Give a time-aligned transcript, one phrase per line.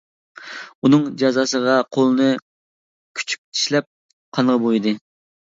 [0.87, 2.31] ئۇنىڭ جازاسىغا قولىنى
[3.21, 3.89] كۈچۈك چىشلەپ،
[4.41, 4.97] قانغا بويىدى.